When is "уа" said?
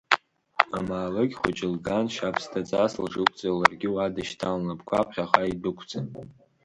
3.93-4.13